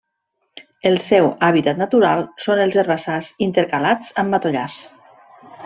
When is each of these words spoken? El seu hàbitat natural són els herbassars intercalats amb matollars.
El 0.89 0.95
seu 1.07 1.27
hàbitat 1.47 1.81
natural 1.83 2.25
són 2.45 2.63
els 2.65 2.79
herbassars 2.83 3.29
intercalats 3.49 4.13
amb 4.23 4.37
matollars. 4.37 4.83